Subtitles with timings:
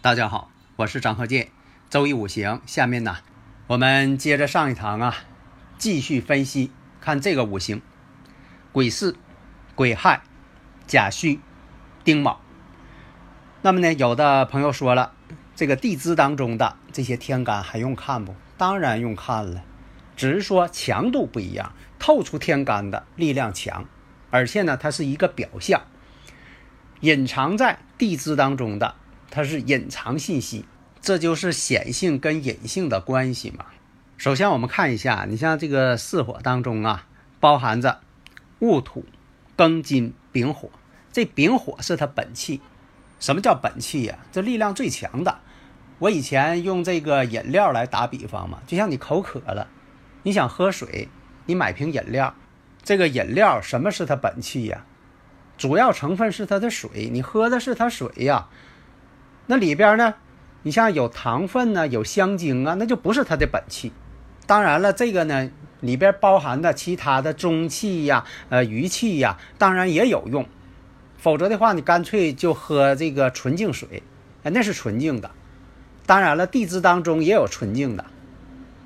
[0.00, 1.48] 大家好，我是张鹤剑。
[1.90, 3.16] 周易五行，下面呢，
[3.66, 5.16] 我们接着上一堂啊，
[5.76, 7.82] 继续分析看这个五行：
[8.70, 9.16] 癸巳、
[9.74, 10.22] 癸亥、
[10.86, 11.40] 甲戌、
[12.04, 12.40] 丁卯。
[13.60, 15.14] 那么呢，有的朋友说了，
[15.56, 18.36] 这个地支当中的这些天干还用看不？
[18.56, 19.64] 当然用看了，
[20.14, 23.84] 只是说强度不一样，透出天干的力量强，
[24.30, 25.82] 而且呢，它是一个表象，
[27.00, 28.94] 隐藏在地支当中的。
[29.38, 30.64] 它是隐藏信息，
[31.00, 33.66] 这就是显性跟隐性的关系嘛。
[34.16, 37.06] 首先，我们看一下，你像这个四火当中啊，
[37.38, 38.00] 包含着
[38.58, 39.04] 戊土、
[39.56, 40.70] 庚金、丙火。
[41.12, 42.60] 这丙火是它本气。
[43.20, 44.18] 什么叫本气呀？
[44.32, 45.38] 这力量最强的。
[46.00, 49.68] 我以前用这个饮料来打比方嘛，就像你口渴了，
[50.24, 51.08] 你想喝水，
[51.46, 52.34] 你买瓶饮料，
[52.82, 54.84] 这个饮料什么是它本气呀？
[55.56, 58.48] 主要成分是它的水，你喝的是它水呀。
[59.50, 60.14] 那里边呢，
[60.62, 63.92] 你像有糖分呢，有香精啊，那就不是它的本气。
[64.46, 70.46] 当然了，这个呢里边包含的其他的中气呀、呃余气呀，当然也有用。
[71.16, 74.02] 否则的话，你干脆就喝这个纯净水，
[74.42, 75.30] 哎，那是纯净的。
[76.04, 78.04] 当然了，地支当中也有纯净的。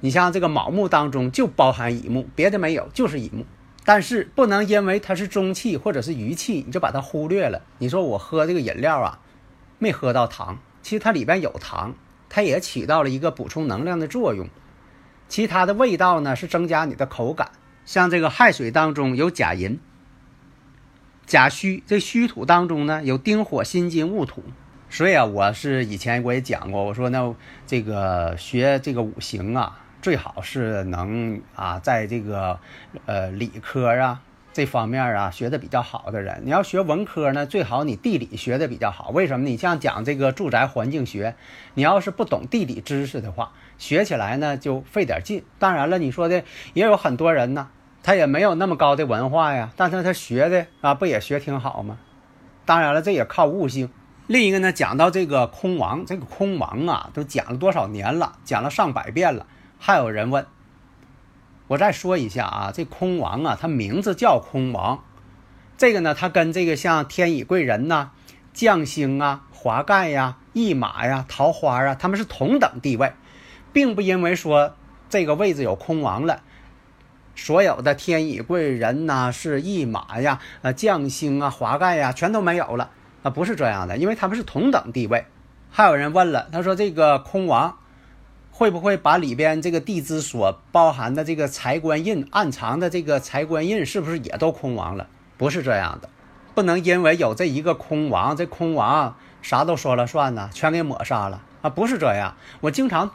[0.00, 3.44] 你像这个卯木当中就包含乙木，别的没有，就是乙木。
[3.84, 7.60] 但是不能因为它是中气或者是余气，你就把它忽略了。
[7.78, 9.18] 你说我喝这个饮料啊？
[9.78, 11.94] 没喝到糖，其实它里边有糖，
[12.28, 14.48] 它也起到了一个补充能量的作用。
[15.28, 17.50] 其他的味道呢是增加你的口感。
[17.84, 19.78] 像这个亥水当中有甲寅、
[21.26, 24.42] 甲戌，这戌土当中呢有丁火、辛金、戊土。
[24.90, 27.34] 所以啊，我是以前我也讲过，我说那
[27.66, 32.60] 这个学这个五行啊，最好是能啊在这个
[33.06, 34.22] 呃理科啊。
[34.54, 39.10] 这方面啊，学的比较好的人，你要学文科呢，最好你地理学的比较好。
[39.10, 39.44] 为什么？
[39.46, 41.34] 你像讲这个住宅环境学，
[41.74, 45.44] 你要是不懂地理知识的话，学起来呢就费点劲。
[45.58, 47.68] 当然了，你说的也有很多人呢，
[48.04, 51.98] 他也没有那么高的文化呀，但是他学的啊，不也学挺好吗？
[52.64, 53.90] 当然了，这也靠悟性。
[54.28, 59.46] 另一个呢，讲到这个空王，这个空王啊，都讲了多少年了，讲了上百遍了，
[59.80, 60.46] 还有人问。
[61.66, 65.02] 我再说一下啊，这空王啊，它名字叫空王，
[65.78, 68.10] 这个呢，它跟这个像天乙贵人呐、
[68.52, 73.14] 将星啊、华盖呀、驿马呀、桃花啊，他们是同等地位，
[73.72, 74.76] 并不因为说
[75.08, 76.42] 这个位置有空王了，
[77.34, 82.90] 所有的天乙贵人呐、是驿马呀、呃将星啊、华盖呀，全都没有了
[83.22, 85.24] 啊，不是这样的，因为他们是同等地位。
[85.70, 87.78] 还有人问了，他说这个空王。
[88.56, 95.08] 会不会把里边这个地支所包含的这个财官印暗藏的这个财官印，是不是也都空亡了？
[95.36, 96.08] 不是这样的，
[96.54, 101.70] 不能因为有这一个空亡，这空亡啥都说了算呢，全给抹杀了啊！
[101.70, 102.36] 不是这样。
[102.60, 103.10] 我经常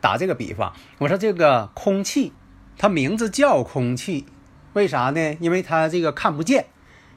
[0.00, 2.32] 打这个比方，我说这个空气，
[2.76, 4.26] 它名字叫空气，
[4.72, 5.36] 为啥呢？
[5.38, 6.66] 因为它这个看不见。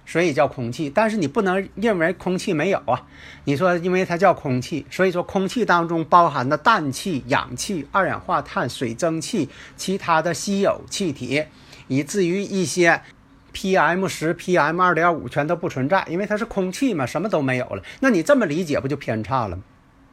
[0.06, 3.04] 所以叫空气，但是你不能认为空气没有啊！
[3.46, 11.44] 你说，因为它叫空气，所以说空气当中包含的氮气、氧气、二氧化碳、水蒸气、其他的稀有气体，
[11.88, 13.02] 以至于一些
[13.54, 17.82] PM 十、PM 二点五全都不存在，因为它是空气嘛，什么都没有了。
[18.00, 19.64] 那你这么理解不就偏差了吗？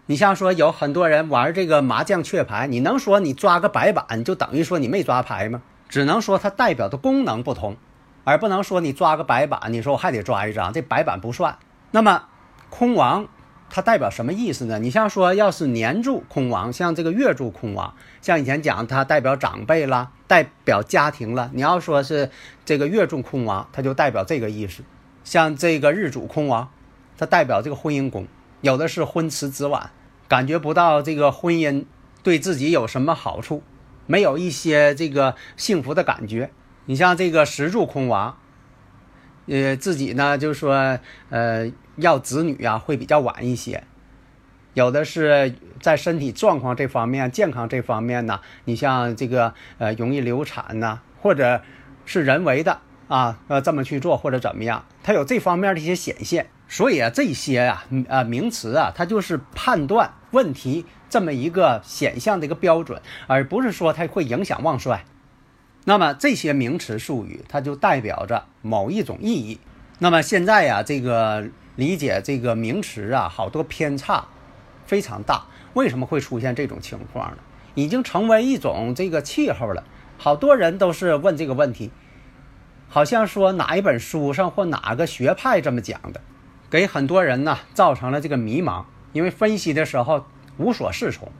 [0.06, 5.62] 你像说有很多人玩这个麻将雀牌，你能说你抓个白板就等于说你没抓牌吗？
[5.88, 7.76] 只能说它代表的功能不同。
[8.24, 11.58] 而不能说你抓个白板，你说我还得抓一张，这白板不算。
[11.90, 12.24] 那么，
[12.70, 13.28] 空亡
[13.68, 14.78] 它代表什么意思呢？
[14.78, 21.50] 你像说，要是年柱空亡，像这个月柱空亡，像以前讲它代表长辈了，代表家庭了。
[21.54, 22.30] 你要说是
[22.64, 24.84] 这个月柱空亡，它就代表这个意思。
[25.24, 26.70] 像这个日主空亡，
[27.16, 28.26] 它代表这个婚姻宫，
[28.60, 29.90] 有的是婚迟子晚，
[30.28, 31.84] 感觉不到这个婚姻
[32.22, 33.62] 对自己有什么好处，
[34.06, 36.50] 没有一些这个幸福的感觉。
[36.86, 38.36] 你像这个石柱空亡，
[39.46, 40.98] 呃，自己呢就是说，
[41.30, 43.84] 呃，要子女啊会比较晚一些。
[44.74, 51.62] 有的是在身体状况这方面、健康这方面呢，你像这个呃容易流产呐，或者
[52.04, 56.48] 是人为的啊呃这么去做或者怎么样，它有这方面的一些显现。
[56.68, 65.04] 所以啊，这些啊呃名词啊，它就是判断问题这么一个显象的一个标准，而不是说它会影响旺衰。
[65.84, 69.58] 那么这些名词术语，它就代表着某一种意义。
[69.98, 74.26] 那么现在呀，这个理解这个名词啊，好多偏差
[74.86, 75.44] 非常大。
[75.74, 77.38] 为什么会出现这种情况呢？
[77.74, 79.82] 已经成为一种这个气候了。
[80.18, 81.90] 好多人都是问这个问题，
[82.88, 86.20] 好像说哪一本书上或哪个学派这么讲的。
[86.70, 90.26] 给很多人呢造成了这个迷茫，因为分析的时候
[90.58, 91.32] 无所适从，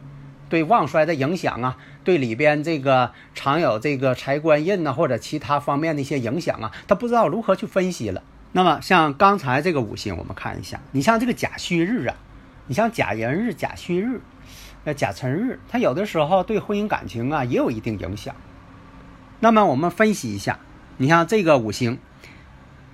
[0.52, 8.22] 对旺衰的影响啊，对里边这个常有这个财官印呐或者其他方面的一些影响啊，他不知道如何去分析了。
[8.52, 12.16] 那么像刚才这个五行，我们看一下，你像这个甲戌日啊，
[12.66, 14.20] 你像甲寅日、甲戌日、
[14.84, 18.36] 呃甲辰日，它有的时候对婚姻感情啊也有一定影响。
[19.40, 20.58] 那么我们分析一下，
[20.98, 21.98] 你像这个五行，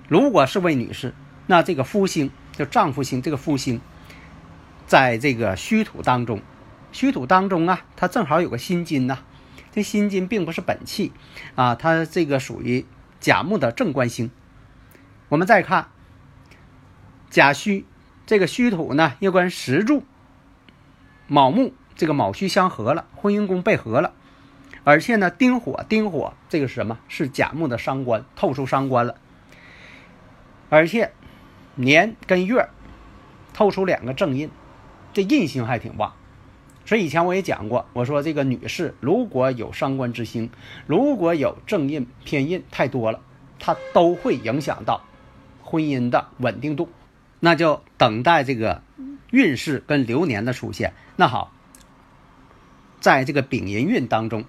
[0.07, 1.13] 如果是位女士。
[1.47, 3.81] 那这个夫星就丈夫星，这个夫星，
[4.87, 6.39] 在这个戌土当中，
[6.91, 9.19] 虚土当中啊，它正好有个辛金呐。
[9.71, 11.11] 这辛金并不是本气
[11.55, 12.85] 啊，它这个属于
[13.19, 14.31] 甲木的正官星。
[15.29, 15.89] 我们再看
[17.29, 17.85] 甲戌，
[18.25, 20.03] 这个虚土呢又跟石柱、
[21.27, 24.13] 卯木这个卯戌相合了，婚姻宫被合了，
[24.83, 26.97] 而且呢丁火，丁火这个是什么？
[27.07, 29.15] 是甲木的伤官，透出伤官了，
[30.69, 31.13] 而且。
[31.75, 32.67] 年跟月
[33.53, 34.51] 透出两个正印，
[35.13, 36.13] 这印星还挺旺，
[36.89, 40.49] 所以以前我也讲过，我说这个女士如果有伤官之星，
[40.87, 43.21] 如果有正印偏印太多了，
[43.59, 45.05] 它都会影响到
[45.61, 46.89] 婚姻的稳定度，
[47.39, 48.81] 那就等待这个
[49.29, 50.93] 运势跟流年的出现。
[51.15, 51.53] 那好，
[52.99, 54.45] 在这个丙寅运当中，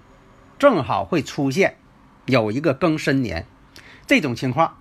[0.57, 1.77] 正好会出现
[2.25, 3.45] 有一个庚申年，
[4.07, 4.77] 这种情况。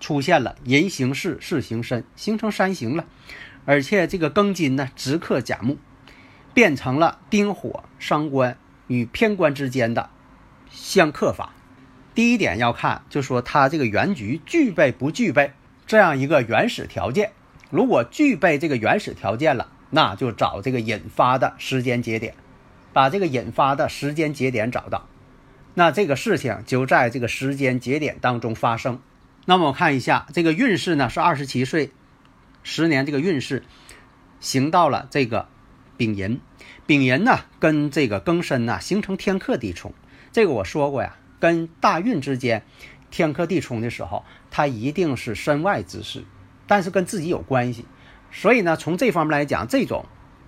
[0.00, 3.06] 出现了寅行事，事行申，形成三形了，
[3.64, 5.78] 而且这个庚金呢，直克甲木，
[6.54, 8.56] 变成了丁火伤官
[8.86, 10.10] 与偏官之间的
[10.70, 11.54] 相克法。
[12.14, 15.52] 第一点要看，就说它这个原局具备不具备
[15.86, 17.32] 这样一个原始条件。
[17.70, 22.34] 如果具备这个原始条件了，那就找这个引发的时间节点，
[22.92, 25.06] 把这个引发的时间节点找到，
[25.74, 29.00] 那这个事情就在这个时间节点当中发生。
[29.46, 31.92] 那么我看一下这个运势呢，是二十七岁，
[32.64, 33.62] 十年这个运势
[34.40, 35.48] 行到了这个
[36.00, 36.40] 丙寅，
[36.86, 39.92] 丙寅呢跟这个庚申呢形成天克地冲，
[40.32, 42.62] 这个我说过呀，跟大运之间
[43.10, 46.24] 天克地冲的时候，它一定是身外之事，
[46.66, 47.84] 但是跟自己有关系，
[48.32, 50.06] 所以呢从这方面来讲，这种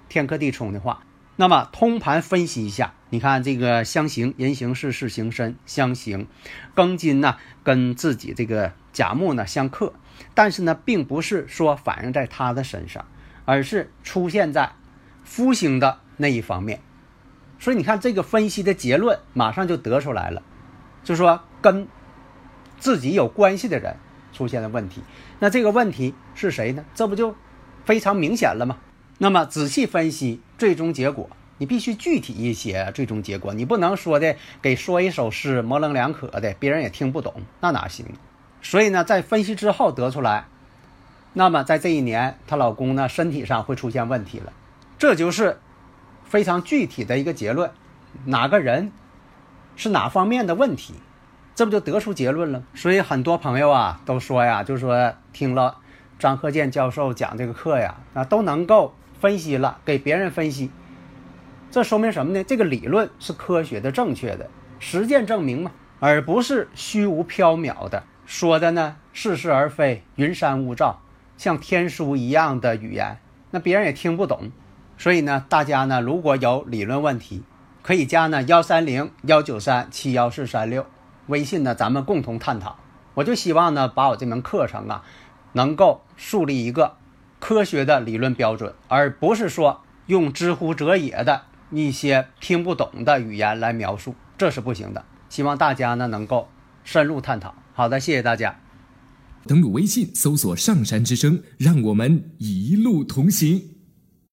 [0.09, 1.05] 天克地冲的话。
[1.37, 6.29] 那么通盘分析一下，你看这个相刑人行事事行身相刑，
[6.75, 9.93] 庚金呢跟自己这个甲木呢相克，
[10.33, 13.05] 但是呢并不是说反映在他的身上，
[13.45, 14.73] 而是出现在
[15.25, 16.81] 夫星的那一方面。
[17.59, 20.43] 所以你看这个分析的结论马上就得出来了，
[21.05, 21.87] 就说跟
[22.79, 23.97] 自己有关系的人
[24.33, 25.03] 出现了问题。
[25.39, 26.85] 那这个问题是谁呢？
[26.95, 27.37] 这不就
[27.85, 28.79] 非常明显了吗？
[29.19, 32.91] 那么仔细分析最终结果，你必须具体一些。
[32.93, 38.07] 最终结果你不能说的给说一首诗模棱两可的，别人也听不懂，那哪行？
[38.61, 40.47] 所以呢，在分析之后得出来，
[41.35, 44.53] 那么在这一年，她老公呢身体上会出现问题了，
[45.03, 45.59] 这就是
[46.23, 47.73] 非常具体的一个结论。
[48.25, 48.93] 哪个人
[49.75, 50.95] 是哪方面的问题，
[51.57, 52.63] 这不就得出结论了？
[52.75, 55.79] 所以很多朋友啊都说呀，就说听了
[56.21, 58.95] 张鹤健教授讲这个课呀，啊都能够。
[59.19, 60.71] 分析了，给别人分析，
[61.73, 62.45] 这说明什么呢？
[62.45, 71.01] 这个理论是科学的、正确的，实践证明嘛，而不是虚无缥缈的说的呢，似是而非、云山雾罩，
[71.37, 73.19] 像天书一样的语言，
[73.51, 74.53] 那别人也听不懂。
[74.99, 77.43] 所以呢，大家呢，如果有理论问题，
[77.83, 80.87] 可以加呢幺三零幺九三七幺四三六
[81.27, 82.79] 微信呢，咱们共同探讨。
[83.15, 85.05] 我就希望呢，把我这门课程啊，
[85.53, 86.97] 能够树立一个。
[87.41, 95.05] 科学的理论标准，而不是说用知乎者也的一些听不懂的语言来描述，这是不行的。
[95.29, 96.49] 希望大家呢能够
[96.85, 97.53] 深入探讨。
[97.75, 98.61] 好的，谢谢大家。
[99.45, 103.72] 登录微信，搜索“上山之声”，让我们一路同行。